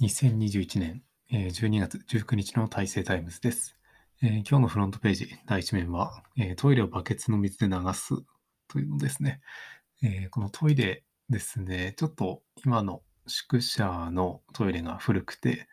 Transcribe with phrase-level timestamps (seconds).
[0.00, 3.76] 2021年12月19日の大成タイムズです。
[4.22, 8.14] え今日のフロントページ第一面は、えトイレをバケツの水で流す
[8.68, 9.40] というのですね。
[10.04, 15.68] えこのトイレですね、ちょっと今の宿舎のトイレが古くて、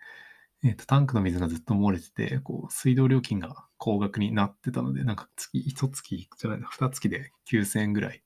[0.63, 6.01] えーとタンクの水がずっと漏れてて、こう水道料金が高額になってたので、なんか月、1月
[6.39, 8.23] じゃないな、2月で9000円ぐらい、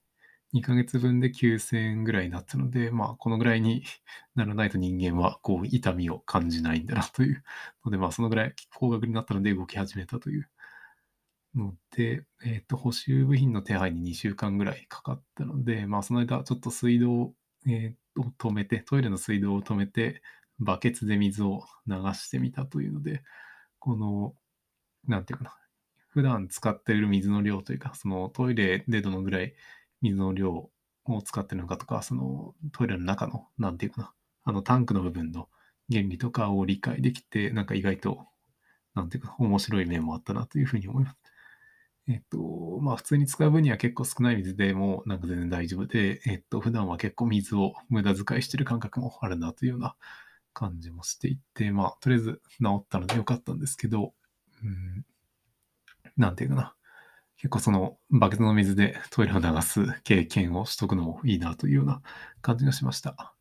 [0.53, 3.83] 2ヶ月分で9000円ぐらいになったので、まあ、このぐらいに
[4.35, 7.43] ならないと人間はこう痛みを感じないんだなという
[7.85, 10.49] ので、まあ、そのぐらい高額になったので動き始めたという
[11.55, 17.35] ので、えっ、と、補修部品の手配に2週間ぐらいかかったので、まあ、その間ちょっと水道を、
[18.37, 20.21] 止めて、トイレの水道を止めて、
[20.59, 23.23] バケツで水を流してみたというので、
[23.79, 24.35] この、
[25.07, 25.57] なんていうかな、
[26.09, 29.53] 普段使っている水の量というか、そのトイレでどのぐらい
[30.01, 30.69] 水の量
[31.05, 35.49] を使ってるのかとか、そのトイレの中の、なんていうかな、あのタンクの部分の
[35.91, 38.27] 原理とかを理解できて、なんか意外と、
[38.95, 41.17] なんていうか、面白い面もあったなというふうに思います。
[42.07, 49.95] えっと、まあ普通に使う分には結構少ない水でもなんか全然大丈夫で、えっと、普段は結構水を無駄遣いしてる感覚もあるなというような
[50.53, 54.13] 感じもしていて、まあとりあえず治ったのでよかったんですけど、
[54.63, 55.05] うん、
[56.17, 56.75] なんていうかな。
[57.39, 62.01] 結構そのバケツの水でトイレを流す経験をしとくのもいいなというような
[62.41, 63.33] 感じがしました。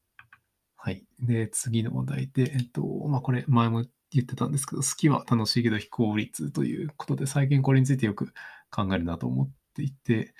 [0.76, 1.04] はい。
[1.20, 8.32] で、次のお題で、えっと、まあこれ前も言ってたんですけど、好きは楽しいけど非効率ということで、最近これについてよく
[8.70, 10.32] 考えるなと思っていて、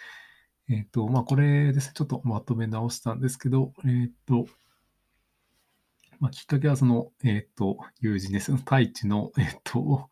[0.69, 4.47] えっと、まあこれですね、ちょっとまとめ直したんですけど、えっと、
[6.21, 8.55] まあきっかけはその、えっと、友人です。
[8.57, 10.09] 太一の、えっと、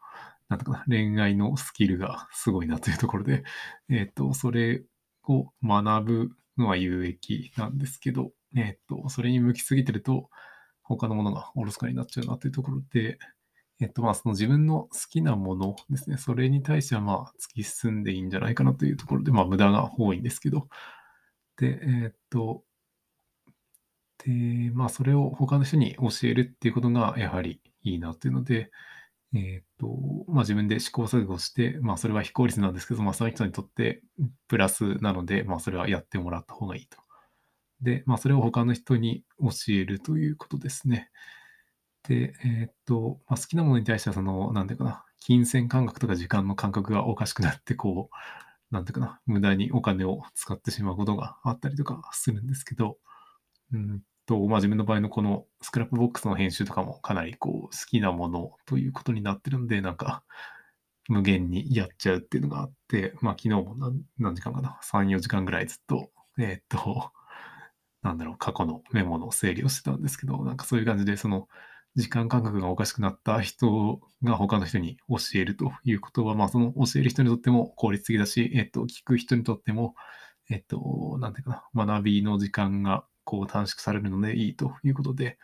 [0.48, 3.44] なんとか、恋愛のスキルがすごいなというところで、
[3.88, 4.84] えっと、それ
[5.24, 10.30] を学ぶのは有益なんですけど、えっと、それに向きすぎてると、
[10.82, 13.18] 他のものがおろそかになっちゃうなというところで、
[13.80, 20.68] えっと、まあ、その自分の好きなものですね、それに対しては、まあ、突き進んでいいんじゃないかなというところで、まあ、無駄が多いんですけど、
[21.56, 22.64] で、えっと、
[24.24, 28.70] で、まあ、それを他の人に教えるっていうことが、やはりいいなというので、
[29.34, 29.88] えっと、
[30.28, 34.02] まあ、自分で試行錯誤して、まあ、それは非効率なんですけど、まあ、その人にとって
[34.48, 36.98] プラスなので、まあ、それはやってもらった方がいいと。
[37.82, 41.10] で、まあ、それを他の人に教えるということですね。
[42.08, 52.96] で、えっと、まあ、好きなものに対しては、その、なんていうかな、金銭感覚とか時間の感覚がおかしくなって、こう、なんていうかな、無駄にお金を使ってしまうことがあったりとかするんですけど、
[53.72, 60.22] うんと、まあ、自分の場合のこのスクラップボックスの編集とかもかなりこう好きなものということになってるんで、なんか
[61.08, 67.12] 無限にやっちゃうっていうのがあって、まあ昨日も何何時間かな、3、4時間ぐらいずっと、えーっと、
[68.02, 71.48] なんだろう、過去のメモの整理をしてたんですけど、なんかそういう感じで、その
[71.96, 79.94] 時間感覚がおかしくなった人が他の人に教えるということは、まあその教える人にとっても効率的だし、えーっと、聞く人にとっても、
[80.50, 85.36] えっと、なんていうかな、学びの時間がこう短縮されるのでいいということで、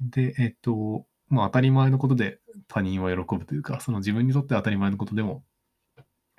[0.00, 2.38] で、えっと、まあ当たり前のことで
[2.68, 5.42] 他人は喜ぶというか、その自分にとって当たり前のことでも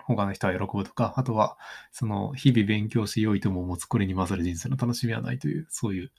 [0.06, 1.58] 他の人は喜ぶとか、あとは
[1.92, 6.12] その日々勉強し良いとも持つこれに勝る人生の楽しみはないという、そういう、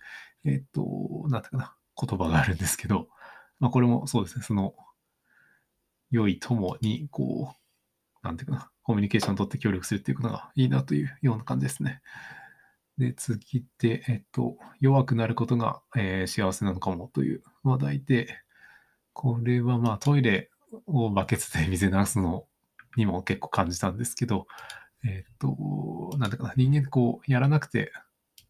[0.44, 3.08] えっと、なんていうかな、言葉があるんですけど、
[3.60, 4.74] まあこれもそうですね、その
[6.10, 7.54] 良い友にこ
[8.22, 12.02] う、なんていうかな、コミュニケーションを取って協力するっていうことがいいなというような感じですね。
[12.98, 18.28] で、次で、えっと、弱くなることが、えー幸せなのかもという話題で、
[19.12, 20.50] これはまあトイレ
[20.86, 22.46] をバケツで水流すの
[22.96, 24.46] にも結構感じたんですけど、
[25.04, 27.92] えっと、なんだかな、人間こう、やらなくて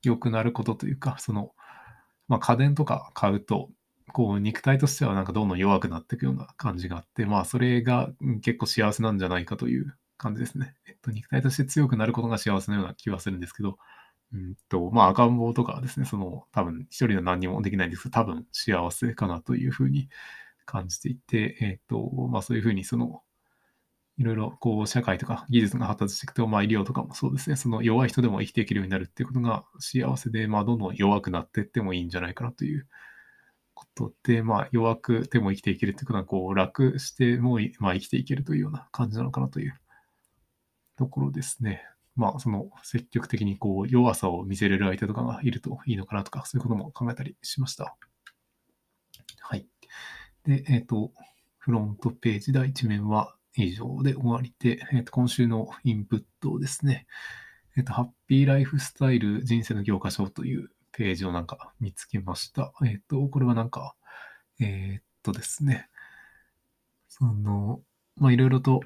[0.02, 1.52] 良くなることというか、その、
[2.28, 3.70] まあ家電とか買うと、
[4.12, 8.10] こう肉体としてはなんかどんどん弱くなっていくような感じがあって、まあそれが
[8.42, 10.74] 結構幸せなんじゃないかという感じですね。
[10.88, 13.78] えっと、肉体として強くなることが幸せなような気はするんですけど、
[14.32, 20.08] うんと、まあ赤ん坊とかですね、その多分一人で何にもできないんですけど、多分幸せかなというふうに
[20.66, 23.22] 感じていて、えっと、まあそういうふうにその、
[24.18, 32.86] いろいろこう社会とか技術が発達していくと、まあ医療とかもそうですね、その弱い人でも生きていけるようになるっていうことが幸せで、まあどんどん弱くなっていってもいいんじゃないかなという
[33.74, 39.80] ことで、まあ弱くても生きていけるっていうことは、こう楽しても、まあ生きていけるというような感じなのかなという
[40.96, 41.82] ところですね。
[42.18, 47.96] まあその積極的にこう弱さを見せれる相手とかがいるといいのかなとか、そういうことも考えたりしました。
[49.40, 49.66] はい。
[50.44, 51.12] で、えっ、と、
[51.58, 57.06] フロントページ第1面は以上で終わりで、えっ、と、今週のインプットですね。
[57.76, 62.72] えっ、と、ハッピーライフスタイル人生の教科書というページをなんか見つけました。
[62.84, 63.94] えっ、と、これはなんか、
[64.58, 65.88] えっとですね、
[67.08, 67.80] その、
[68.16, 68.80] まあ、いろいろと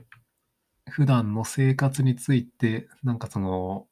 [0.92, 3.86] 普段の生活について、なんかその、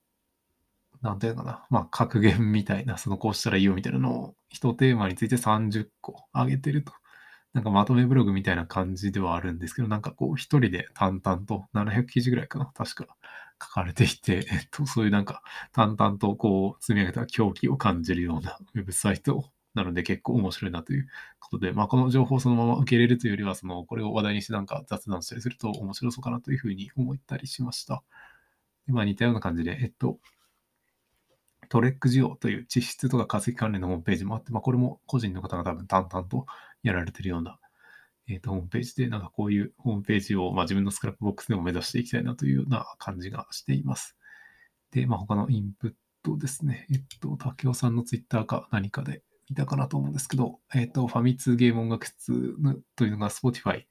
[1.02, 6.92] なんていうのかな、まあ、格言みたいな、そのこうしたらいいよみたいなのを、一テーマについて30個あげてると。
[7.54, 13.16] なんかまとめブログみたいな感じではあるんですけど、なんかこう一人で淡々と700記事ぐらいかな、確か
[13.62, 15.42] 書かれていて、えっと、そういうなんか
[15.72, 19.44] 淡々とこう積み上げた狂気を感じるようなウェブサイトを
[19.74, 21.06] なので結構面白いなという
[21.38, 28.02] ことで、まあこの情報をそのまま受け入れるというよりは、そのこれを話題にしてなんか雑談したりすると面白そうかなというふうに思ったりしました。
[28.86, 30.18] でまあ似たような感じで、えっと、
[31.70, 36.46] トレック需要という地質とか化石関連のホームページもあって、まあ、これも個人の方が多分淡々と
[36.82, 37.58] やられてるような、
[38.28, 44.16] えー、とホームページで、なんかこういうホームページを、まあ、自分のスクラップボックスでも目指していきたいなというような感じがしています。
[44.90, 45.92] で、まあ、他のインプッ
[46.24, 46.86] トですね。
[46.92, 52.54] えっと、竹雄さんのツイッターか何かで見たかなと思うんですけど、えっと、ファミ通ゲーム音楽室
[52.96, 53.82] というのが Spotify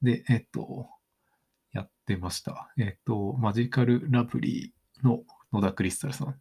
[0.00, 0.88] で、えっと、
[1.72, 2.72] やってました。
[2.78, 5.22] えっと、マジカルラブリーの
[5.52, 6.36] 野田クリスタルさん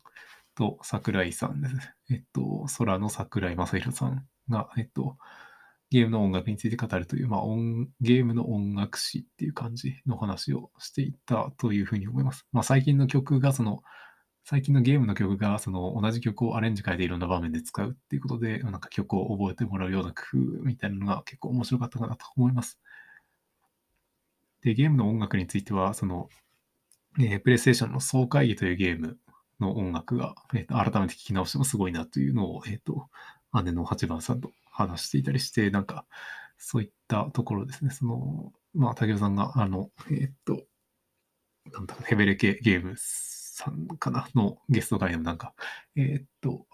[0.55, 1.75] と桜井さんです。
[2.11, 5.17] えっと、空の桜井正宏さんが、えっと、
[5.89, 12.45] ゲームの音楽について語るという、まあ、音ゲームの音楽史っていう感じの話をしていたというふうに思います。
[12.51, 13.81] まあ、最近の曲が、その、
[14.43, 22.79] 最近のゲームの曲が、その、同じ曲をアレンジ変えていろんな場面で使うっていうことで、なんか曲を覚えてもらうような工夫みたいなのが結構面白かったかなと思います。
[24.61, 26.29] で、ゲームの音楽については、その、
[27.19, 29.17] えー、プレイステーションの総会議というゲーム
[29.59, 33.09] の音楽が、えーと、改めて聞き直してもすごいなというのを、えっ、ー、と、
[33.63, 36.05] 姉の八番さんと話していたりして、なんか、
[36.57, 37.91] そういったところですね。
[37.91, 40.63] その、まあ、竹雄さんが、あの、えっ、ー、と、
[41.71, 42.95] なんだろう、ヘベレケゲーム
[43.61, 45.53] さんかなのゲスト会でもなんか、
[45.95, 46.65] えっ、と、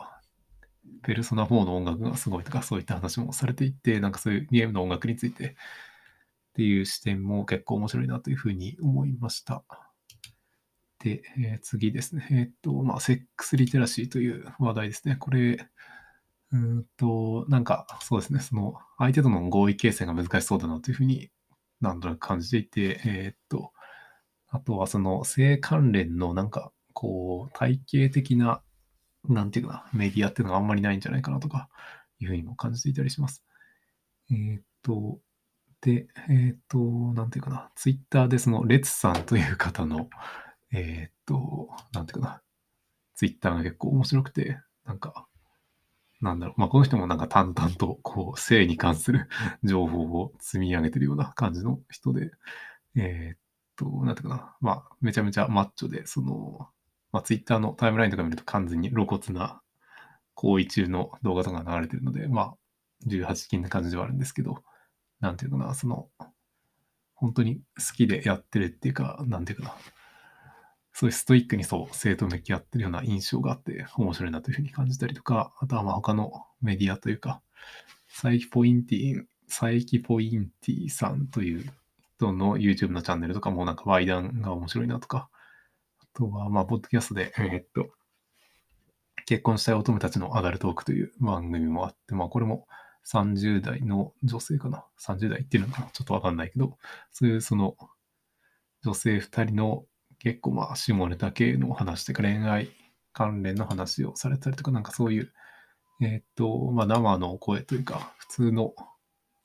[1.03, 5.53] ペルソナ4の音楽がすごいとか、そういった話もされていて、なんかそういうゲームの音楽についてっ
[6.53, 9.63] ていう視点も結構面白いなというふうに思いました。
[10.99, 12.27] で、えー、次ですね。
[12.31, 15.15] えっ、と、まあ、セックスリテラシーという話題ですね。
[15.17, 15.67] これ、
[16.51, 18.39] うんと、なんか、そうですね。
[18.39, 21.29] その、相手との合意形成が難しそうだなというふうに
[21.81, 23.71] なんとなく感じていて、えっ、と、
[24.47, 28.63] あとはその性関連のなんか、こう、体系的な、
[29.29, 31.69] なんていうかな、メディアっていうのがあんまりないんじゃないかなとか、
[32.19, 33.45] いうふうにも感じていたりします。
[34.31, 35.19] えっ、と、
[35.81, 36.79] で、えっ、と、
[37.13, 40.09] なんていうかな、ツイッターでその、レツさんという方の、
[40.73, 42.41] えー、っと、なんていうかな、
[43.13, 45.27] ツイッターが結構面白くて、なんか、
[46.19, 49.29] なんだろう、まあ、この人もなんか淡々と、こう、性に関する
[49.63, 52.31] 情報を積み上げてるような感じの人で、
[52.95, 53.39] えー、っ
[53.75, 56.67] と、なんていうかな、まあ、めちゃめちゃマッチョで、その、
[57.17, 59.59] まあ、ツイッターのタイムラインとか見ると完全に露骨な
[60.35, 62.55] 行為中の動画とかが流れてるので、まあ、
[63.07, 64.61] 18禁な感じではあるんですけど、
[65.19, 66.09] なんていうかな、その、
[67.15, 69.75] 本当に好きでやってるっていうか、なんていうかな、
[70.93, 77.41] そういうストイックにそう、生徒向き合ってるような印象があって、面白いなというふうに感じたりとか、あとはまあ他のメディアというか、
[78.11, 81.65] 佐伯ポインティ、佐伯ポインティさんという
[82.17, 85.31] 人の YouTube のチャンネルとかもなんかワイダンが面白いなとか、
[86.17, 87.89] とはまあ、ポッドキャストで、えー、っと、
[89.27, 92.65] 結婚したい乙女たちのアダルトークという番組もあって、まあこれも
[93.05, 95.87] 30代の女性かな ?30 代っていうのかな？
[95.92, 96.77] ちょっとわかんないけど、
[97.11, 97.75] そういうその
[98.83, 99.85] 女性2人の
[100.18, 102.69] 結構まあ下ネタ系の話とか恋愛
[103.13, 105.31] 関連の話をされたりとか、なんかそういう、
[106.01, 108.73] えっ、と、まあ生の声というか、普通の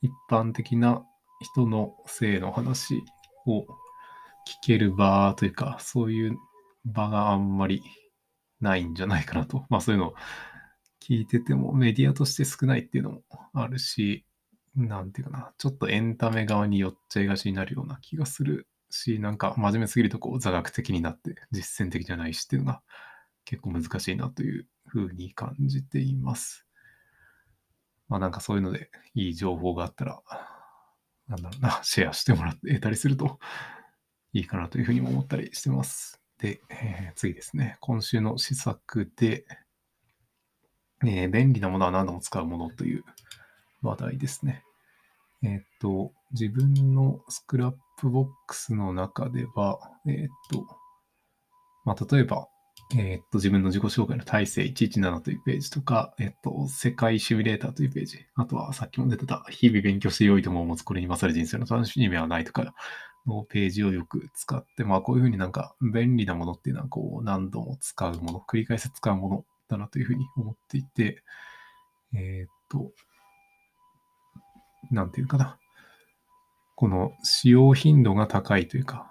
[0.01, 1.03] 一般的な
[1.41, 3.03] 人の性の話
[3.45, 3.65] を聞
[4.65, 6.37] ける場というか、そういう
[6.85, 7.81] 場があんまり
[8.61, 9.65] ないんじゃないかなと。
[9.69, 10.13] まあそういうのを
[11.01, 13.23] 聞いててもメディアとして少ないっていうのも
[13.53, 14.25] あるし、
[14.75, 22.81] なんていうかな、ちょっとエンタメ側に寄っちゃいがちになるような気がするし、なんか真面目すぎるとこう座学的になって実践的じゃないしっていうのが
[23.45, 26.65] 結構難しいなというふうに感じています。
[28.07, 30.21] まあなんかそういうのでいい情報があったら、
[31.27, 33.39] なんだろうな、シェアしてもらって得たりすると
[34.31, 36.22] いいかなというふうにも思ったりしてます。
[36.43, 37.77] で、えー、次ですね。
[37.79, 39.45] 今週の施策で、
[41.05, 43.05] えー、便利なものは何度も使うものという
[43.81, 44.61] 話題ですね。
[45.41, 50.65] えっ、と、自分のスクラップボックスの中では、えっ、と、
[51.85, 52.49] まあ、例えば、
[52.97, 62.73] えっ、と、自分の自己紹介の体制117というページとか、えっ、と、世界シミュレーターというページ、あとはさっきも出てた、日々勉強して良いと思うも持つこれに勝る人生の楽しみはないとか
[63.27, 71.23] のページをよく使って、まあ、こういうふうになんか便利なものっていうのは、こう、何度も使うもの、繰り返し使うものだなというふうに思っていて、
[72.13, 72.91] えっ、と、
[74.91, 75.57] なんていうかな。
[76.75, 79.09] この使用頻度が高いというか、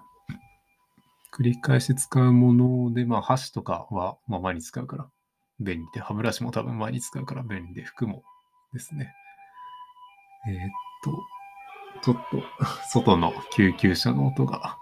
[1.33, 5.09] 繰り返し使うもので、まあ箸とかはまあ毎日使うから
[5.61, 8.23] 便利で、歯ブラシも多分毎日使うから便利で、服も
[8.75, 9.15] ですね。
[10.49, 10.59] えー、っ
[11.05, 11.13] と、
[12.03, 12.43] ちょっと
[12.91, 14.79] 外の救急車の音が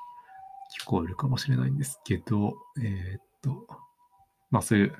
[0.80, 3.66] 聞こえるかもしれないんですけど、えー、っと、
[4.50, 4.96] まあそういう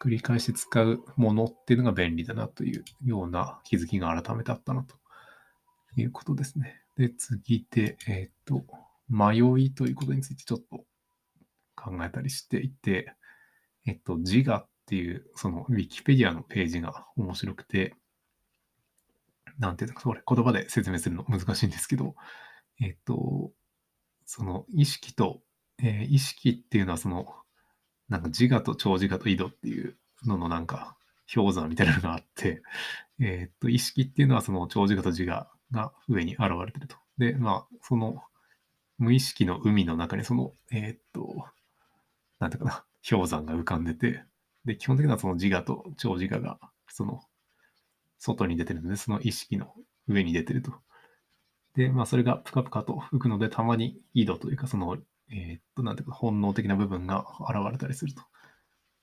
[0.00, 4.96] 繰り返し使うものっていうのが便利だなというような気づきが改めてあったなと
[5.96, 6.80] いうことですね。
[6.96, 8.64] で、次で、えっ、と、
[9.08, 10.84] 迷いということについてちょっと
[11.74, 13.14] 考えたりしていて、
[13.86, 17.94] えっと、自我っていう、その、ウィキペディアのページが面白くて、
[19.58, 22.14] なんていうのか、それ言葉で説明するの難しいんですけど、
[22.80, 23.52] えっと、
[24.24, 25.40] その意識と、
[25.82, 27.34] えー、意識っていうのはその、
[28.08, 30.96] なんか自我と超自我と井戸っていうののなんか
[31.32, 32.62] 氷山みたいなのがあって、
[33.20, 36.96] えー、っと、意識っていうのはその超自我と自我が上に現れてると。
[37.18, 38.22] で、まあ、その
[38.98, 41.44] 無意識の海の中にその、えー、っと、
[42.38, 44.22] なんていうかな、氷山が浮かんでて、
[44.64, 46.58] で、基本的にはその自我と超自我が、
[46.88, 47.20] その、
[48.24, 49.74] 外に出てるので、その意識の
[50.08, 50.72] 上に出てると。
[51.74, 54.96] で、まあ、それがぷかぷかと浮くので、たまに井戸というか、その、
[55.30, 58.24] えー、っと、なんていうか、本能的な部分が現れたりするとい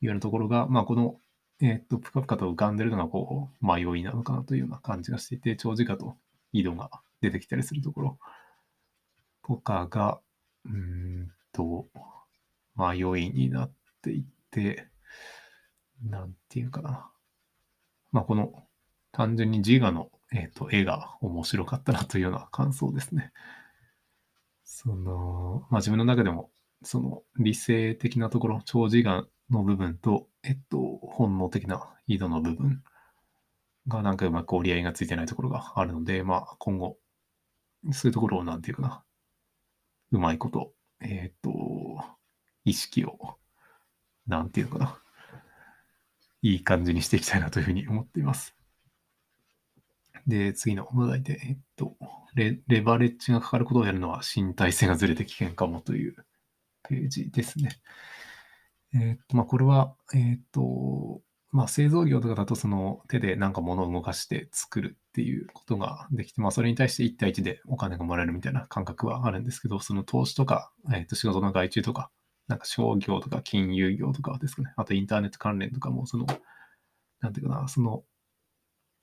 [0.03, 1.19] うようなところが、まあ、この、
[1.61, 6.17] えー、っと、ぷかぷかと浮かんでるのが、こう、迷いなのかなというような感じがしていて、長時間と
[6.51, 6.89] 井戸が
[7.21, 8.19] 出てきたりするところ
[9.45, 10.19] とかが、
[10.65, 11.87] うんと、
[12.75, 14.87] 迷いになっていて、
[16.03, 17.11] なんていうかな。
[18.11, 18.53] まあ、この、
[19.11, 23.31] 単純に自我の、えーと、絵が面白かったなというような感想ですね。
[24.63, 26.49] その、まあ、自分の中でも、
[26.83, 32.83] その理性的なところ、超自我の部分と、えっと、本能的な井戸の部分
[33.87, 36.97] がなんかうまく折り合いがついてないところがあるので、まあ、今後、
[37.91, 39.03] そういうところをなんていうかな、
[40.11, 41.51] うまいこと、えっと、
[42.63, 43.37] 意識を、
[44.27, 44.97] なんていうのかな、
[46.41, 48.55] いい感じにしていきたいなというふうに思っています。
[50.27, 51.95] で、次の話題で、えっと
[52.35, 56.15] レ、レバレッジがかかることをやるのは身体性がずれて危険かもという
[56.83, 57.81] ページですね。
[58.93, 72.09] えっと、まあ、これは、えっと、まあ、製造業とかだとその手でなんか物を動かして作るっていうことができて、まあ、それに対して1対1でお金がもらえるみたいな感覚はあるんですけど、その投資とか、えっと仕事の外注とか、
[72.47, 76.25] なんか商業とか金融業とかですかね、あとインターネット関連とかも、その、
[77.19, 78.03] なんていうかな、その、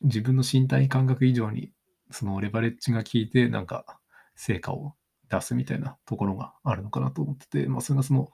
[0.03, 1.73] 自分の身体感覚以上に、
[2.11, 3.99] そのレバレッジが効いて、なんか、
[4.37, 4.95] 成果を
[5.29, 8.31] 出すみたいなところがあるのかなと思ってて、まあ、それがその、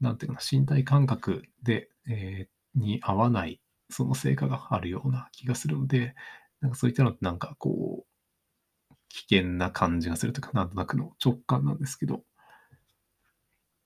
[0.00, 6.14] なんていうかな、身体感覚で、えー、に合わないその成果があるような気がするので、
[6.60, 12.22] なんかそういったのってなんかこう、危険な感じがするとか、なんとなくの直感なんですけど、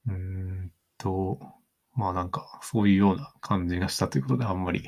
[0.07, 1.41] うーんと、
[1.95, 4.83] まあなんかそういうような感じがしたということで、あんまり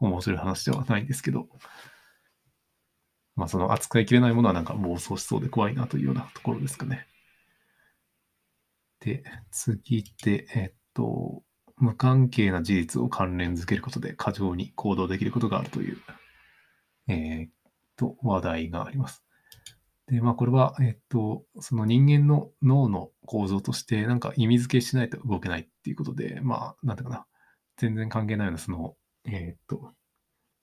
[0.00, 1.48] 面白い話ではないんですけど、
[3.36, 7.06] まあその扱いきれないものはなんか暴走しそうで怖いなというようなところですかね。
[9.00, 11.42] で、次で、えっと、
[11.76, 15.98] 無関係な事実を関連づけることで過剰に行動できることがあるという、
[17.08, 17.48] えー、
[18.00, 19.22] と、話題があります。
[20.06, 27.26] で、まあこれは、えっと、その人間の脳の構造として、なんか意味付けしないと動けないっていうことで、まあ、なんていうかな、
[27.76, 29.92] 全然関係ないような、その、えっと、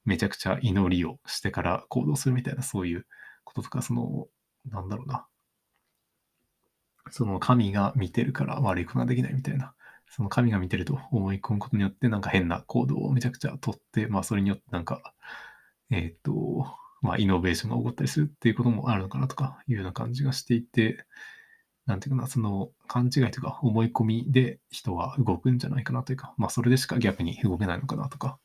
[0.06, 3.06] めちゃくちゃ祈りをしてから行動するみたいな、そういう
[3.44, 4.28] こととか、その、
[4.70, 5.28] なんだろうな、
[7.12, 9.74] その神が見てるから悪いことができないみたいな、
[10.10, 15.14] その神が見てると思い込むことによって、なんか変な行動をめちゃくちゃとって、まあそれによってなんか、
[15.90, 16.66] えっ、ー、と、
[17.02, 21.06] まあイノベーションが起こったりするっていうこともあるのかなとかいうような感じがしていて、
[21.88, 28.38] なんていうかな、その勘違いというか思い込みで人は動くんじゃないかなというか、まあそれでしか逆に動けないのかなとか、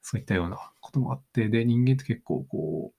[0.00, 2.92] そういったようなこともあって、で、人間って結構こ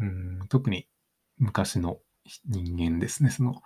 [0.00, 0.88] う、うん、特に
[1.36, 1.98] 昔の
[2.46, 3.60] 人間ですね、その、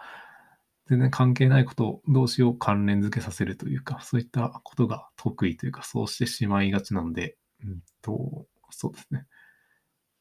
[0.88, 9.26] 全然関係ないこと同士を関連付けさせるというか、そういったことが得意というか、そうしてしまいがちなので、うんと、そうですね。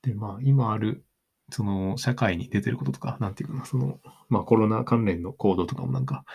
[0.01, 1.05] で、まあ、今ある、
[1.51, 6.25] その、社会に出てることとか、なんていうかな、その、まあ、コロナ関連の行動とかもなんか、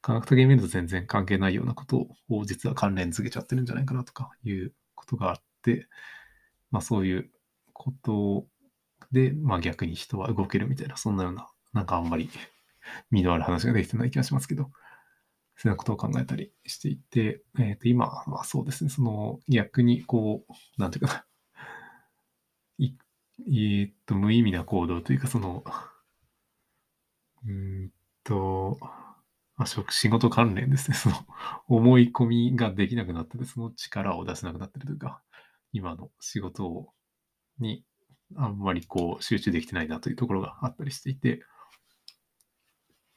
[0.00, 5.88] 科学的に見ると全然関係ないようなことを実は関連付けちゃってるんじゃないかなとかいうことがあって、
[6.70, 7.30] まあそういう
[7.72, 8.46] こと
[9.12, 12.30] で、まあ逆に人は動けるみたいな、そんなような、なんかあんまり
[13.10, 14.70] 身のある話ができてない気がしますけど、
[15.56, 21.24] そういうことを考えたりしていて、えっ、ー、と、今はそうですね、その逆にこう、なんていうかな、
[23.46, 25.64] えーっと、無意味な行動というか、その、
[27.46, 27.90] うん
[28.24, 30.96] と、まあ、職仕事関連ですね。
[30.96, 31.16] その
[31.68, 35.20] 思い込みができなくなってて、その力を出せなくなってるというか、
[35.72, 36.88] 今の仕事
[37.58, 37.84] に
[38.36, 41.42] あんまりこう集中できてないなというところがあったりしていて、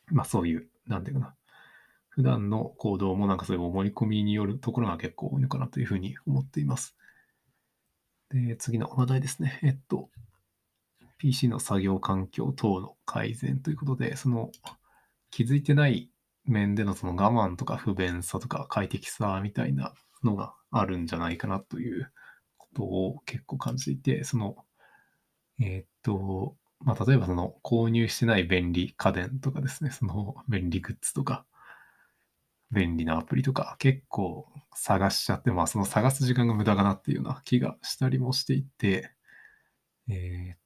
[0.07, 1.35] まあそういう、なんていうかな。
[2.09, 6.97] 普段の行動もなんかそういう思い込みによるところが結構多いのかなというふうに思っています。
[8.33, 9.59] で、次の話題ですね。
[9.63, 10.09] えっと、
[11.17, 14.51] PC の作業環境等の改善ということで、その
[15.29, 16.09] 気づいてない
[16.45, 22.11] 面でのその我慢とか不便さとか快適さみたいなのがあるんじゃないかなという
[22.57, 24.55] ことを結構感じていて、その、
[25.59, 31.45] えーっと、まあ、例えばその購入してない便利家電とかですね、その便利グッズとか、
[32.71, 39.11] 便利なアプリとか結構探しちゃって、まあその探す時間が無駄かなっていうような気がしたりもしていて、
[40.09, 40.57] えーっ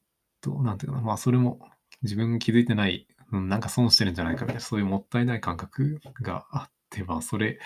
[0.42, 1.60] と、なんていうかな、まあそれも
[2.04, 7.60] 自分気づいてない、うんなんか損してるんじゃないかみたいな、そういうもったいない感覚があって、まあそれ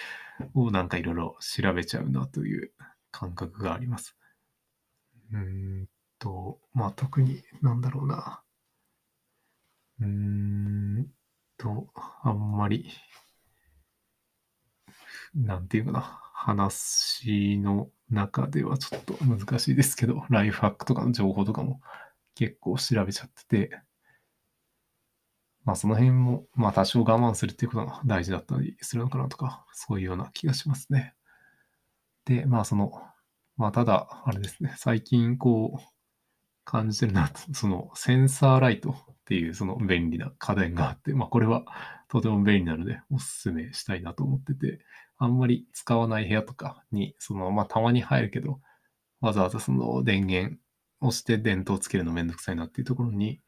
[0.53, 2.71] をなんかいろいろ調べちゃうなという
[3.11, 4.15] 感覚があります。
[5.31, 5.39] うー
[5.83, 8.43] んと、まあ特になんだろうな。
[9.99, 11.07] うーん
[11.57, 11.87] と、
[12.23, 12.89] あんまり、
[15.35, 21.81] なんていうかな、話の中ではちょっと難しいですけど、 ライフハックとかの情報とかも
[22.35, 23.81] 結構調べちゃってて、
[25.65, 31.13] まあその辺も、まあ多少我慢するっていうことが大事だったりするのかなとか、そういうような気がしますね。
[32.25, 32.93] で、まあその、
[33.57, 35.99] まあただ、あれですね、最近こう、
[36.63, 41.65] 感じてるなと、 そのセンサーライトっていうその便利な家電があって、まあこれは
[42.07, 44.79] とても便利なのでおすすめしたいなと思ってて、
[45.19, 48.59] あんまり使わない部屋とかに、そのまあたまに入るけど、
[49.21, 50.57] わざわざその電源
[51.01, 53.41] をして電灯をつけるのめんどくさいなっていうところに、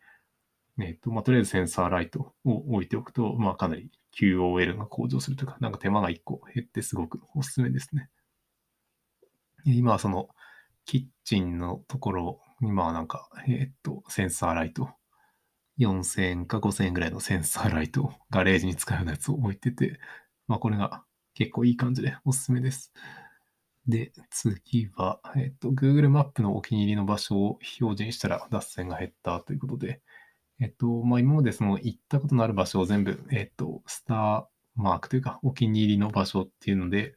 [0.80, 8.10] えっと、まあとりあえずセンサーライトを置いておくと、まあかなり QOL が向上するとか、なんか手間が1個減ってすごくおすすめですね。
[9.66, 10.30] 今はその
[10.86, 14.90] キッチンのところ今はなんか、えっと、センサーライト。
[15.80, 20.00] 4000円か5000円ぐらいのセンサーライトをガレージに使うようなやつを置いてて、
[20.48, 22.94] まあこれが結構いい感じでおすすめです。
[23.88, 30.02] で、次は、えっと、Google マップのお気に入りの場所を表示にしたら脱線が減ったということで、
[30.60, 37.16] えっと、まあ今までその行ったことのある場所を全部、えっと、スターマークというかお気に入りの場所っていうので、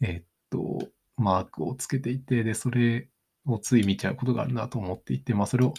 [0.00, 0.78] えっと、
[1.16, 3.08] マークをつけていて、で、それ
[3.46, 5.74] をつい見ちゃうことがあるなと思っていて、まあ、それを、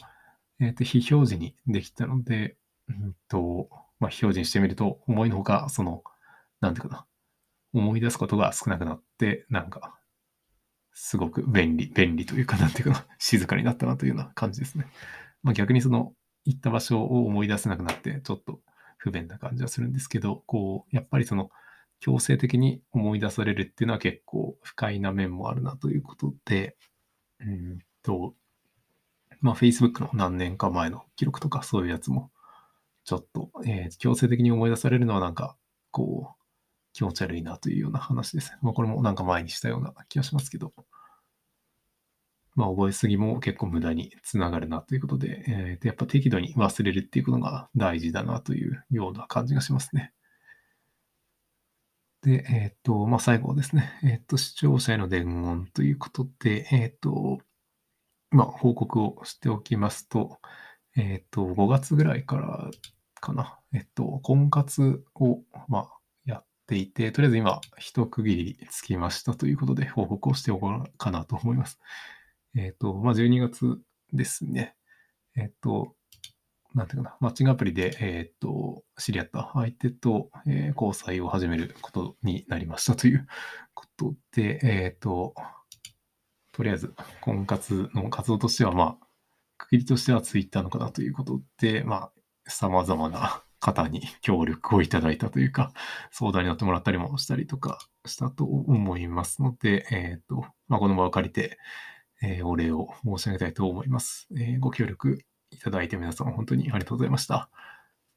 [0.60, 2.58] えー、と非表示にできたので、
[2.90, 6.04] うんとまあ、非表示にしてみると、思いのほか、その、
[6.62, 7.06] なんていうかな、
[7.80, 10.00] 思い出すことが少なくなって、なんか、
[10.94, 14.88] すごく便利、便利というか、なんていうか、 静かになったなというような感じですね。
[15.44, 16.14] まあ、逆にその、
[16.46, 18.62] 行った場所を思い出せなくなって、ちょっと
[18.98, 21.50] 不便な感じはするんですけど、こう、やっぱりその、
[22.00, 26.78] 強制的に思い出されるっていうのは結構不快な面もあるなということで、
[27.40, 28.36] うんと、
[29.42, 32.32] まあ、Facebook の何年か前の記録とかそういうやつも、
[33.04, 35.58] ちょっと、えー強制的に思い出されるのはなんか、
[35.92, 36.45] こう、
[36.96, 38.58] 気持ち悪いなというような話です。
[38.64, 40.74] まあ、これもなんか前にしたような気がしますけど、
[42.56, 50.14] まあ、覚えすぎも結構無駄につながるなということで、えーやっぱ適度に忘れるっていうことが大事だなというような感じがしますね。
[52.22, 54.00] で、えっ、と、まあ、最後ですね。
[54.02, 57.40] えっ、と、視聴者への伝言ということで、えっ、と、
[58.32, 60.40] まあ、報告をしておきますと、
[60.96, 62.72] えっ、と、5月ぐらいから
[63.20, 63.60] かな。
[63.74, 65.96] えっ、と、婚活を、まあ、
[66.66, 71.80] っていて、とりあえず今、一区切りつきましたということで、報告をしておこうかなと思います。
[72.56, 73.80] えっ、と、まあ、12月
[74.14, 74.76] ですね。
[75.36, 75.96] えっ、と、
[76.74, 83.28] なんていうかな、マッチングアプリで、えっ、と、知り合った相手と、え交際を始めることになりましたという
[83.76, 85.36] ことで、えっ、と、
[86.52, 89.08] とりあえず、婚活の活動としては、まあ、
[89.58, 92.12] 区切りとしてはツイッターのかなということで、まあ、
[92.48, 95.74] 様々な方に協力をいただいたというか、
[96.12, 101.58] 相談に乗ってもらったりもしたりとかしたと思いますので、えっ、と、まあ、この場を借りて、
[102.22, 104.28] えーお礼を申し上げたいと思います。
[104.38, 107.50] えーご協力いただいて皆さん本当にありがとうございました。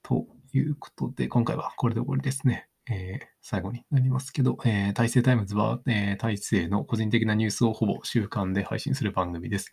[0.02, 2.68] ということで、今回はこれで終わりですね。
[2.90, 9.72] えー最後になりますけど、えー大成タイムズは、えー大成の個人的なニュースをほぼ週間で配信する番組です。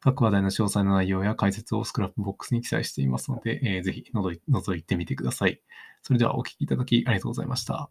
[0.00, 5.60] 各話題の詳細の内容や解説をスクラップボックスに記載していますので、えーぜひ覗い覗いてみてください。
[6.02, 7.90] それではお聞きいただきありがとうございました。